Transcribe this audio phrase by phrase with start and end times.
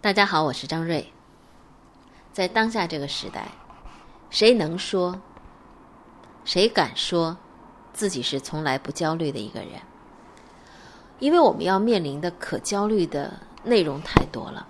[0.00, 1.12] 大家好，我是张瑞。
[2.32, 3.48] 在当下这个时代，
[4.30, 5.20] 谁能说、
[6.44, 7.36] 谁敢说
[7.92, 9.70] 自己是从来不焦虑的一个人？
[11.18, 14.68] 因为我们要面临的可焦虑的内容太多了：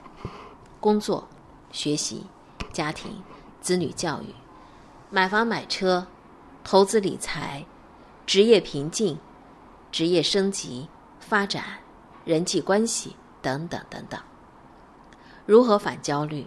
[0.81, 1.29] 工作、
[1.73, 2.25] 学习、
[2.73, 3.23] 家庭、
[3.61, 4.35] 子女教育、
[5.11, 6.07] 买房买车、
[6.65, 7.67] 投资理财、
[8.25, 9.19] 职业瓶颈、
[9.93, 10.89] 职业升级、
[11.21, 11.81] 发展、
[12.25, 14.19] 人际关系等等等等。
[15.49, 16.47] 如何反焦虑？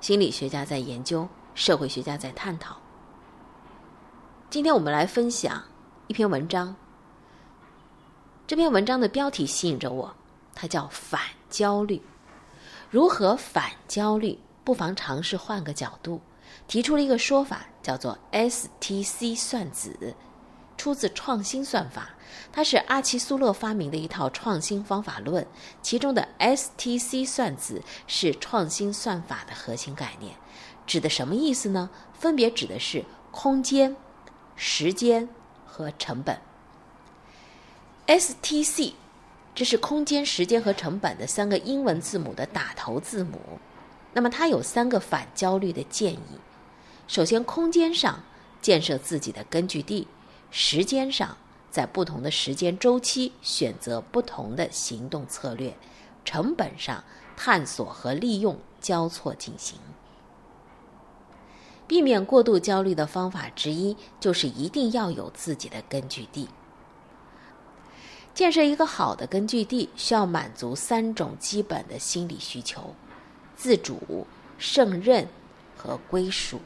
[0.00, 2.76] 心理学家在研究，社会学家在探讨。
[4.50, 5.62] 今天我们来分享
[6.08, 6.74] 一篇文章。
[8.44, 10.12] 这篇文章的标题吸引着我，
[10.56, 12.02] 它叫“反焦虑”。
[12.90, 14.36] 如何反焦虑？
[14.64, 16.20] 不妨尝试换个角度，
[16.66, 20.16] 提出了一个说法，叫做 STC 算子。
[20.82, 22.10] 出自创新算法，
[22.50, 25.46] 它是阿奇苏勒发明的一套创新方法论。
[25.80, 30.34] 其中的 STC 算子是创新算法的核心概念，
[30.84, 31.88] 指的什么意思呢？
[32.12, 33.94] 分别指的是空间、
[34.56, 35.28] 时间
[35.64, 36.40] 和成本。
[38.08, 38.94] STC，
[39.54, 43.38] 这是空间、时间和成本的三个英文字母的打头字母。
[44.14, 46.40] 那么它有三个反焦虑的建议：
[47.06, 48.24] 首先，空间上
[48.60, 50.08] 建设自己的根据地。
[50.54, 51.38] 时间上，
[51.70, 55.72] 在不同的时间周期选择不同的行动策略；
[56.26, 57.02] 成本上，
[57.34, 59.78] 探索和利用交错进行。
[61.88, 66.50] 避免过度焦虑的方法之一，就是一定要有自己的根据地。
[68.34, 72.94] 建设一个好的根据地，需要满足三种基本的心理需求：
[73.56, 74.26] 自主、
[74.58, 75.26] 胜任
[75.78, 76.60] 和归属。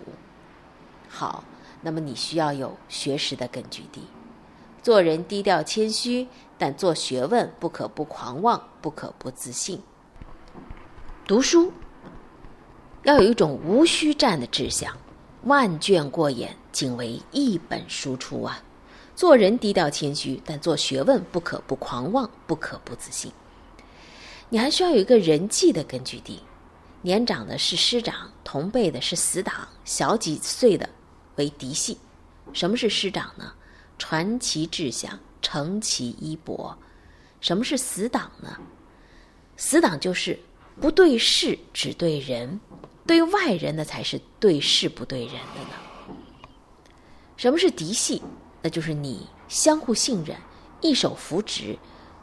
[1.08, 1.44] 好。
[1.86, 4.02] 那么你需要有学识的根据地，
[4.82, 6.26] 做人低调谦虚，
[6.58, 9.80] 但做学问不可不狂妄，不可不自信。
[11.28, 11.72] 读书
[13.04, 14.96] 要有一种无需战的志向，
[15.44, 18.64] 万卷过眼，仅为一本输出啊！
[19.14, 23.30] 做人低调谦虚，但做学问不可不狂妄，不可不自信。
[24.48, 26.40] 你还需要有一个人际的根据地，
[27.02, 30.90] 年长的是师长，同辈的是死党，小几岁的。
[31.36, 31.98] 为嫡系，
[32.52, 33.52] 什么是师长呢？
[33.98, 36.76] 传其志向，承其衣钵。
[37.40, 38.58] 什么是死党呢？
[39.56, 40.38] 死党就是
[40.80, 42.60] 不对事，只对人，
[43.06, 46.14] 对外人的才是对事不对人的呢。
[47.36, 48.22] 什么是嫡系？
[48.62, 50.36] 那就是你相互信任，
[50.80, 51.78] 一手扶植，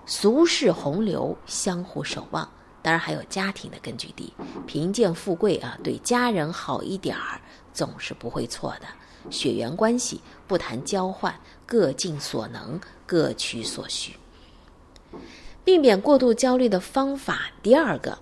[0.05, 2.51] 俗世洪流，相互守望。
[2.81, 4.33] 当然还有家庭的根据地，
[4.67, 7.39] 贫贱富贵啊，对家人好一点儿，
[7.73, 8.87] 总是不会错的。
[9.29, 11.33] 血缘关系不谈交换，
[11.65, 14.17] 各尽所能，各取所需。
[15.63, 18.17] 避免过度焦虑的方法，第二个，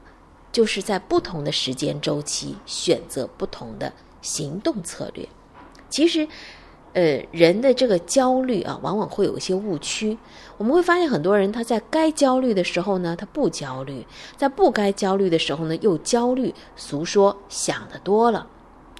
[0.51, 3.91] 就是在不同的时间周期选择不同的
[4.22, 5.28] 行动策略。
[5.89, 6.28] 其实，
[6.94, 10.18] 呃，人的这个焦虑啊，往往会有一些误区。
[10.57, 14.06] 我们会发现，很多人他在该焦虑的时候呢，他不焦虑；
[14.38, 16.53] 在不该焦虑的时候呢，又焦虑。
[16.75, 18.47] 俗说想的多了，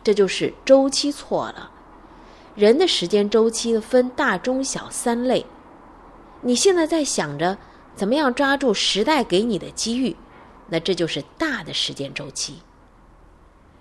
[0.03, 1.72] 这就是周期错了。
[2.56, 5.45] 人的时间周期分大、中、小三类。
[6.41, 7.57] 你现在在想着
[7.95, 10.16] 怎么样抓住时代给你的机遇，
[10.69, 12.56] 那这就是大的时间周期。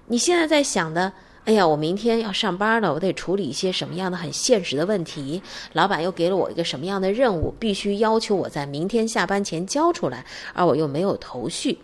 [0.06, 1.12] 你现在在想的，
[1.46, 5.42] 哎呀，我明天要上班了，我得处理一些什么样的很现实的问题？
[5.72, 11.78] 老板又给了我一个什么样的任务，必须要求我在明天下班前交出来，而我又没有头绪。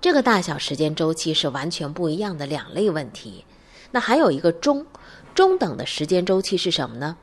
[0.00, 3.44] 这个大小时间周期是完全不一样的两类问题。
[3.90, 4.86] 那还有一个中。
[5.32, 7.16] 中等的时间周期是什么呢？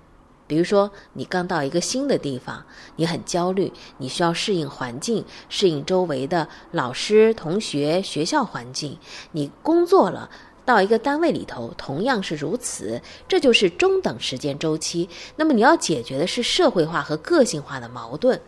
[0.48, 8.98] 比如说，你刚到一个新的地方，你很焦虑，你需要适应环境，适应周围的老师、同学、学校环境。
[9.34, 10.30] 你工作了，
[10.64, 13.02] 到一个单位里头，同样是如此。
[13.28, 15.10] 这就是中等时间周期。
[15.36, 18.40] 那么，你要解决的是社会化和个性化的矛盾。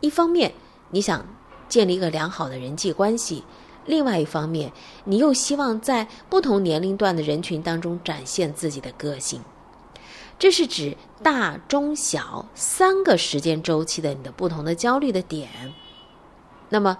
[0.00, 0.54] 一方面，
[0.90, 1.26] 你想
[1.70, 3.42] 建立一个良好的人际关系。
[3.86, 4.70] 另外一方面，
[5.04, 9.40] 你又希望在不同年龄段的人群当中展现自己的个性，
[10.38, 15.48] 这是指大、中、小三个时间周期的你的不同的焦虑的点。
[16.68, 16.98] 那么，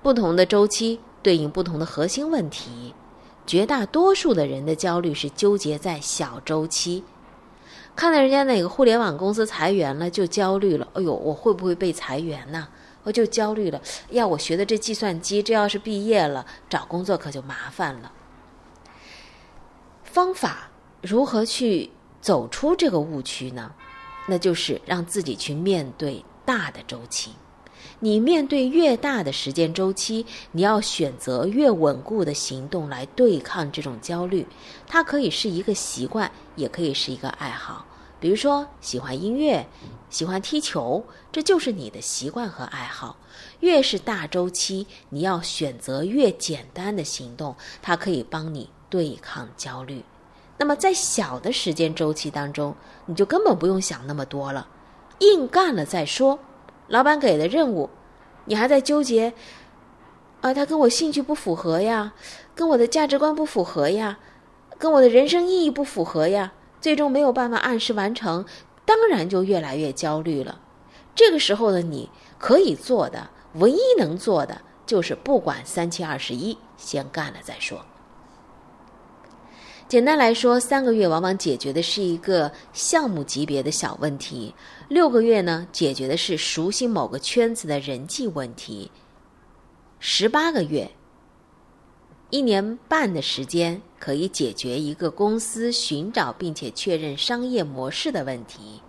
[0.00, 2.94] 不同的周期对应不同的核心问题。
[3.46, 7.04] 绝大多数的人的焦虑是纠结在小周期，
[7.96, 10.86] 看到人家哪个互联网公司裁员了就焦虑了。
[10.92, 12.68] 哎呦，我会不会被裁员呢？
[13.02, 18.12] 我就焦虑了，呀，我学的这计算机，这要是毕业了找工作可就麻烦了。
[20.02, 20.68] 方法
[21.02, 21.90] 如何去
[22.20, 23.72] 走出这个误区呢？
[24.28, 27.30] 那就是让自己去面对大的周期，
[28.00, 34.44] 你面对越大的时间周期，你要选择越稳固的行动来对抗这种焦虑。
[34.88, 37.85] 它可以是一个习惯，也可以是一个爱好。
[38.18, 39.66] 比如说，喜欢音乐，
[40.08, 43.16] 喜欢踢球，这就是你的习惯和爱好。
[43.60, 50.02] 越是大周期，你要选择越简单的行动，它可以帮你对抗焦虑。
[50.58, 52.74] 那么，在小的时间周期当中，
[53.04, 54.66] 你就根本不用想那么多了，
[55.18, 56.38] 硬干了再说。
[56.88, 57.90] 老板给的任务，
[58.46, 59.34] 你还在纠结，
[60.40, 62.14] 啊，他跟我兴趣不符合呀，
[62.54, 64.18] 跟我的价值观不符合呀，
[64.78, 68.44] 跟我的人生意义不符合呀，最终没有办法按时完成，
[68.84, 70.60] 当然就越来越焦虑了。
[71.14, 77.84] 这个时候的你可以做的，唯一能做的就是不管三七二十一，先干了再说。
[79.88, 84.52] 简单来说，三个月往往解决的是一个项目级别的小问题，
[84.88, 88.90] 六个月呢解决的是熟悉某个圈子的人际问题，
[90.00, 90.90] 十八个月、
[92.30, 98.80] 一年半的时间可以解决一个公司寻找并且确认商业模式的问题，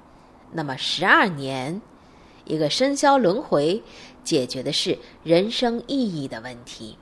[0.52, 1.82] 那么十二年，
[2.46, 3.82] 一个生肖轮回
[4.24, 6.98] 解决的是人生意义的问题。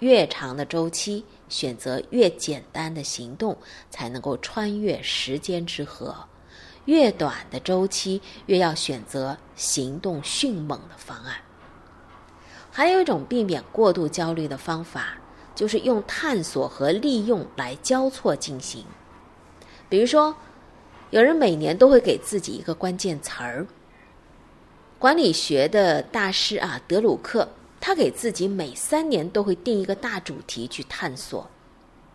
[0.00, 3.56] 越长的周期，选择越简单的行动，
[3.88, 6.12] 才能够穿越时间之河；
[6.84, 11.36] 越短的周期，越要选择行动迅猛的方案。
[12.70, 15.16] 还有一种避免过度焦虑的方法，
[15.56, 18.84] 就是用探索和利用来交错进行。
[19.88, 20.36] 比如说，
[21.10, 23.66] 有人每年都会给自己一个关键词儿。
[25.00, 27.48] 管理学的大师啊，德鲁克。
[27.78, 31.48] 他给自己每三年都会定一个大主题去探索，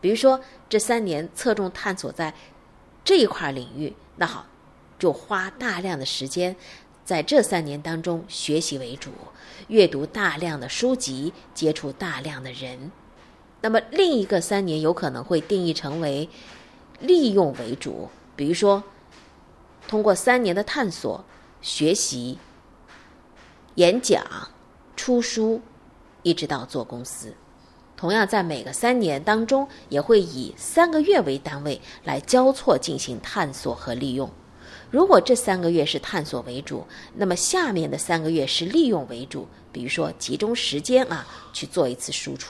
[0.01, 2.33] 比如说这三年侧重探索在
[3.05, 4.47] 这一块领域，那好，
[4.99, 6.53] 就花大量的时间
[7.05, 9.11] 在这三年当中学习为主，
[9.67, 12.91] 阅读大量的书籍，接触大量的人。
[13.61, 16.27] 那么另一个三年有可能会定义成为
[16.99, 18.83] 利用为主，比如说
[19.87, 21.23] 通过三年的探索、
[21.61, 22.37] 学习、
[23.75, 24.25] 演讲。
[24.97, 25.61] 出书，
[26.21, 27.33] 一直到做公司，
[27.97, 34.29] 同样在每个三年当中，也会以三个月为单位来交错进行探索和利用。
[34.91, 36.85] 如果这三个月是探索为主，
[37.15, 39.47] 那么下面的三个月是利用为主。
[39.71, 42.49] 比如说，集中时间啊去做一次输出。